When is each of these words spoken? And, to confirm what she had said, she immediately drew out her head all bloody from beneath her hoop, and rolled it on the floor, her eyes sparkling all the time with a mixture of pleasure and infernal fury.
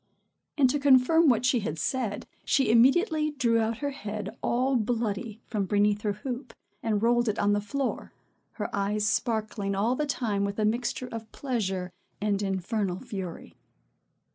And, 0.57 0.67
to 0.71 0.79
confirm 0.79 1.29
what 1.29 1.45
she 1.45 1.59
had 1.59 1.77
said, 1.77 2.25
she 2.43 2.71
immediately 2.71 3.29
drew 3.29 3.59
out 3.59 3.77
her 3.85 3.91
head 3.91 4.35
all 4.41 4.75
bloody 4.75 5.39
from 5.45 5.65
beneath 5.65 6.01
her 6.01 6.13
hoop, 6.13 6.53
and 6.81 7.03
rolled 7.03 7.29
it 7.29 7.37
on 7.37 7.53
the 7.53 7.61
floor, 7.61 8.11
her 8.53 8.67
eyes 8.75 9.05
sparkling 9.07 9.75
all 9.75 9.95
the 9.95 10.07
time 10.07 10.43
with 10.43 10.57
a 10.57 10.65
mixture 10.65 11.07
of 11.09 11.31
pleasure 11.31 11.91
and 12.19 12.41
infernal 12.41 12.99
fury. 12.99 13.53